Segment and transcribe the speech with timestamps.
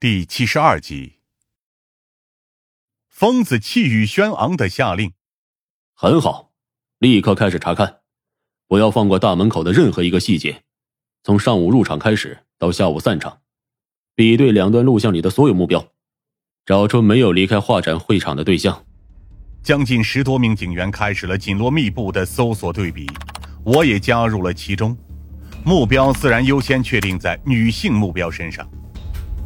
[0.00, 1.16] 第七十二集，
[3.06, 5.12] 疯子气宇轩昂的下令
[5.92, 6.52] ：“很好，
[6.98, 8.00] 立刻开始查看，
[8.66, 10.62] 不要放过大门口的任何一个细节。
[11.22, 13.42] 从上午入场开始到下午散场，
[14.14, 15.86] 比对两段录像里的所有目标，
[16.64, 18.86] 找出没有离开画展会场的对象。”
[19.62, 23.06] 将近十多名警员开始了紧锣密布的搜索对比，
[23.62, 24.96] 我也加入了其中。
[25.62, 28.66] 目标自然优先确定在女性目标身上。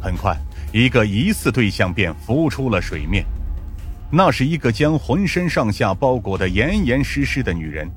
[0.05, 0.37] 很快，
[0.71, 3.25] 一个疑似对象便浮出了水面。
[4.11, 7.89] 那是一个将浑身上下包裹得严严实实的女人，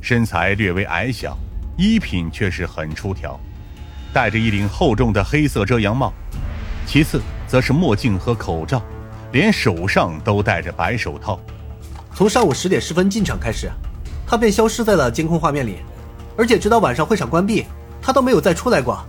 [0.00, 1.38] 身材略微矮小，
[1.78, 3.38] 衣品却是很出挑，
[4.12, 6.12] 戴着一顶厚重的黑色遮阳帽。
[6.84, 8.82] 其次，则是墨镜和口罩，
[9.30, 11.38] 连手上都戴着白手套。
[12.12, 13.70] 从上午十点十分进场开始，
[14.26, 15.76] 她便消失在了监控画面里，
[16.36, 17.64] 而且直到晚上会场关闭，
[18.02, 19.00] 她都没有再出来过。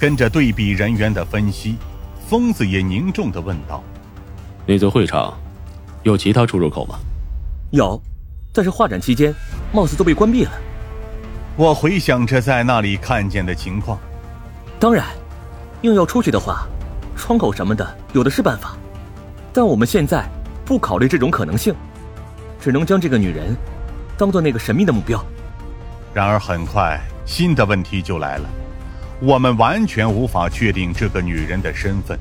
[0.00, 1.76] 跟着对比人员的分析，
[2.26, 3.84] 疯子也凝重的问道
[4.64, 5.38] ：“那座会场
[6.04, 6.98] 有其他出入口吗
[7.70, 8.00] ？”“有，
[8.50, 9.34] 但是画展期间，
[9.74, 10.52] 貌似都被关闭了。”
[11.54, 13.98] 我回想着在那里看见的情况。
[14.78, 15.04] 当然，
[15.82, 16.66] 硬要出去的话，
[17.14, 18.74] 窗口什么的有的是办法，
[19.52, 20.24] 但我们现在
[20.64, 21.74] 不考虑这种可能性，
[22.58, 23.54] 只能将这个女人
[24.16, 25.22] 当做那个神秘的目标。
[26.14, 28.48] 然而，很快新的问题就来了。
[29.22, 32.18] 我们完全无法确定这个女人的身份，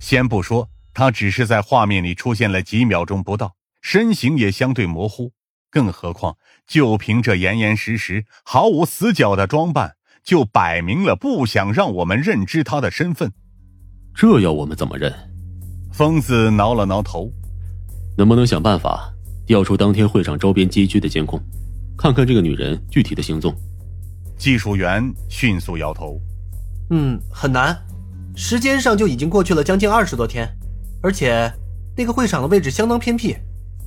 [0.00, 5.30] 先不说她只是在画面里出现了几秒钟不到，身形也相对模糊，
[5.70, 13.32] 更何况就凭这严严实实、毫无死角的装扮，就摆明了不想让我们认知她的身份。
[14.12, 15.14] 这要我们怎么认？
[15.92, 17.30] 疯子挠了挠头，
[18.18, 19.08] 能不能想办法
[19.46, 21.40] 调出当天会场周边街区的监控，
[21.96, 23.54] 看看这个女人具体的行踪？
[24.36, 26.20] 技术员迅速摇头
[26.90, 27.76] ：“嗯，很难。
[28.36, 30.48] 时间上就已经过去了将近二十多天，
[31.00, 31.52] 而且
[31.96, 33.36] 那个会场的位置相当偏僻，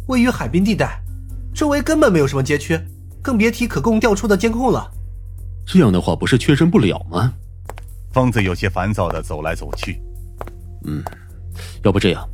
[0.07, 1.01] 位于海滨地带，
[1.53, 2.79] 周围根本没有什么街区，
[3.21, 4.89] 更别提可供调出的监控了。
[5.65, 7.33] 这样的话，不是确认不了吗？”
[8.13, 10.01] 疯子有些烦躁的走来走去
[10.87, 11.03] ：“嗯，
[11.83, 12.27] 要不这样，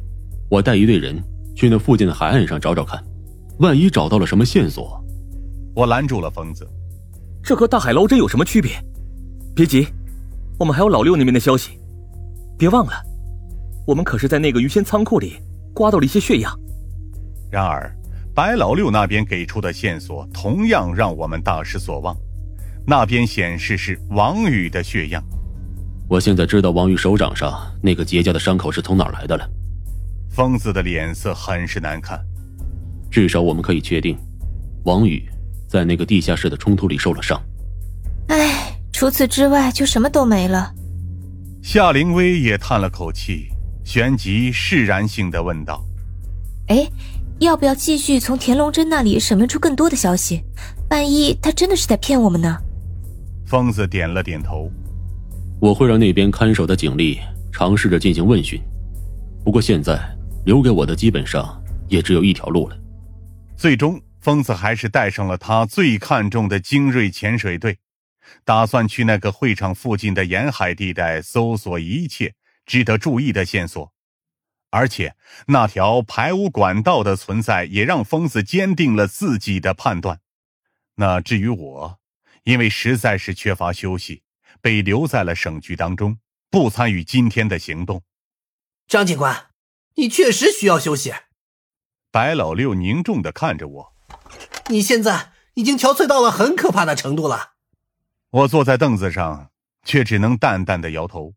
[0.50, 1.22] 我带一队人
[1.56, 3.04] 去那附近的海岸上找找看，
[3.58, 5.04] 万一找到了什么线索。”
[5.76, 6.66] 我拦住了疯子。
[7.44, 8.72] 这和大海捞针有什么区别？
[9.54, 9.86] 别急，
[10.58, 11.78] 我们还有老六那边的消息。
[12.58, 12.94] 别忘了，
[13.86, 15.36] 我们可是在那个鱼仙仓库里
[15.74, 16.58] 刮到了一些血样。
[17.52, 17.94] 然而，
[18.34, 22.16] 白老六那边给出的线索同样让我们大失所望。
[22.88, 25.22] 那边显示是王宇的血样。
[26.08, 29.50] 我现在知道王宇手掌上那个结痂的伤口是从哪儿来的了。
[30.30, 32.20] 疯子的脸色很是难看。
[33.12, 34.18] 至少我们可以确定，
[34.86, 35.30] 王宇。
[35.74, 37.42] 在那个地下室的冲突里受了伤，
[38.28, 40.72] 唉，除此之外就什么都没了。
[41.64, 43.48] 夏灵薇也叹了口气，
[43.84, 45.84] 旋即释然性的问道
[46.70, 46.88] ：“哎，
[47.40, 50.44] 要不要继续从田龙真那里审问出更多的消息？
[50.92, 52.56] 万一他真的是在骗我们呢？”
[53.48, 54.70] 疯子点了点头
[55.60, 57.18] ：“我会让那边看守的警力
[57.52, 58.62] 尝试着进行问询，
[59.44, 60.00] 不过现在
[60.46, 62.78] 留给我的基本上也只有一条路了。”
[63.58, 64.00] 最终。
[64.24, 67.80] 疯子还是带上了他最看重的精锐潜水队，
[68.46, 72.34] 打算去那个会场附近的沿海地带搜索一切
[72.66, 73.92] 值得注意的线索。
[74.70, 75.18] 而且，
[75.48, 80.22] 那条排污管道的存在也让疯子坚定了自己的判断。
[80.96, 82.00] 那至于我，
[82.44, 84.24] 因为实在是缺乏休息，
[84.62, 86.18] 被留在了省局当中，
[86.50, 88.02] 不参与今天的行动。
[88.88, 89.48] 张警官，
[89.96, 91.14] 你确实需要休息。
[92.10, 93.93] 白老六凝重的看着我。
[94.68, 97.54] 你现在已经憔悴到了很可怕的程度了。
[98.30, 99.52] 我坐在凳子上，
[99.84, 101.36] 却只能淡淡的摇头。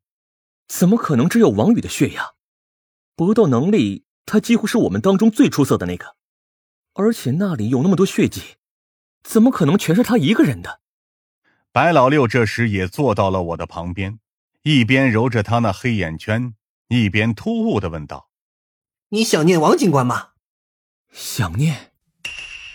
[0.68, 2.32] 怎么可能只有王宇的血呀？
[3.14, 6.16] 搏斗能力，他几乎是我们当中最出色的那个。
[6.94, 8.56] 而且那里有那么多血迹，
[9.22, 10.80] 怎么可能全是他一个人的？
[11.72, 14.18] 白老六这时也坐到了我的旁边，
[14.62, 16.54] 一边揉着他那黑眼圈，
[16.88, 18.30] 一边突兀的问道
[19.10, 20.30] ：“你想念王警官吗？”
[21.12, 21.92] 想念。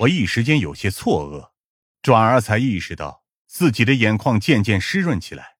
[0.01, 1.51] 我一时间有些错愕，
[2.01, 5.57] 转而才意识到自己的眼眶渐渐湿润起来。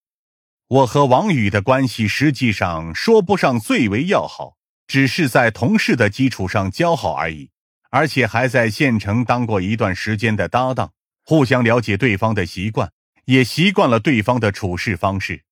[0.68, 4.58] 我和王宇的关系实际上说不上最为要好，
[4.88, 7.52] 只是在同事的基础上交好而已，
[7.92, 12.92] 而且还在县城当过一段时间的搭档，互相了解对方的习惯，
[13.26, 15.44] 也习惯了对方的处事方式。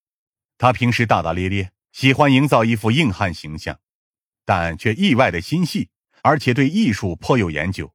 [0.58, 3.78] 他平时大大咧咧，喜欢营造一副硬汉形象，
[4.44, 5.90] 但却意外的心细，
[6.22, 7.94] 而且对艺术颇有研究。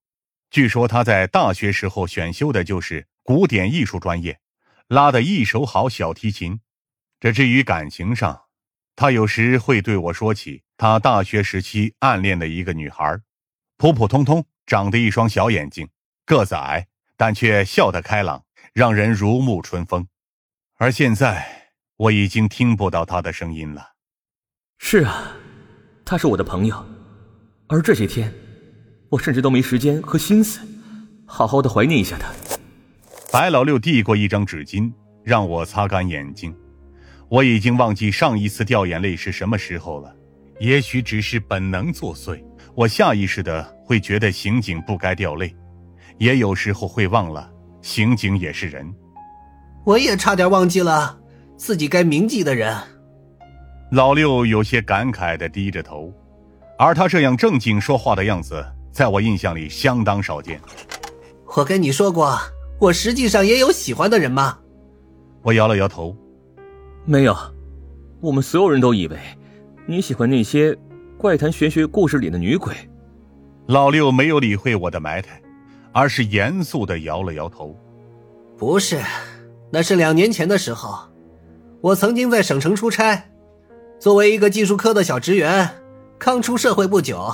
[0.55, 4.39] 据说他在大学时候选修的就是古典艺术专业，
[4.87, 6.61] 拉的一手好小提琴。
[7.19, 8.43] 这至于感情上，
[8.95, 13.19] 他有时会对我说起他大学时期暗恋的一个女孩，
[13.75, 15.89] 普普通通，长得一双小眼睛，
[16.25, 16.87] 个子矮，
[17.17, 20.07] 但却笑得开朗，让人如沐春风。
[20.77, 23.95] 而现在，我已经听不到他的声音了。
[24.77, 25.35] 是啊，
[26.05, 26.81] 他是我的朋友，
[27.67, 28.33] 而这些天，
[29.09, 30.59] 我甚至都没时间和心思，
[31.25, 32.31] 好好的怀念一下他。
[33.31, 34.91] 白老六递过一张纸巾，
[35.23, 36.55] 让我擦干眼睛。
[37.27, 40.15] 我已经忘记上一次掉眼泪是什么时候了，
[40.59, 42.41] 也许只是本能作祟，
[42.75, 45.53] 我下意识的会觉得刑警不该掉泪，
[46.17, 47.49] 也有时候会忘了
[47.81, 48.87] 刑警也是人。
[49.83, 51.17] 我也差点忘记了
[51.57, 52.75] 自己该铭记的人。
[53.91, 56.13] 老六有些感慨的低着头，
[56.77, 58.65] 而他这样正经说话的样子，
[58.95, 60.57] 在我印象里相当少见。
[61.57, 62.39] 我跟你说过，
[62.79, 64.57] 我实际上也有喜欢的人吗？
[65.41, 66.15] 我摇了摇头。
[67.03, 67.35] 没有，
[68.21, 69.17] 我们所有人都以为
[69.85, 70.73] 你喜欢那些
[71.17, 72.73] 怪谈玄学故事里的女鬼。
[73.65, 75.41] 老六没有理会我的埋汰，
[75.91, 77.77] 而是严肃的摇了摇头。
[78.57, 79.01] 不是，
[79.71, 80.99] 那是两年前的时候，
[81.81, 83.25] 我曾经在省城出差，
[83.99, 85.69] 作为一个技术科的小职员，
[86.17, 87.29] 刚出社会不久，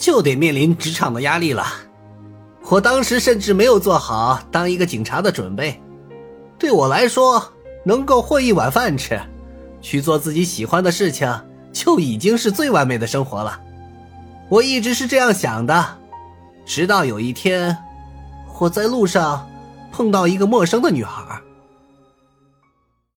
[0.00, 1.64] 就得面临职场的压力了。
[2.68, 5.80] 我当时甚至没有做好当一个警察的准备，
[6.58, 7.52] 对我来说。
[7.82, 9.18] 能够混一碗饭吃，
[9.80, 11.34] 去做自己喜欢的事情，
[11.72, 13.58] 就已经是最完美的生活了。
[14.50, 15.96] 我一直是这样想的，
[16.66, 17.74] 直到有一天，
[18.58, 19.48] 我在路上
[19.90, 21.40] 碰到一个陌生的女孩。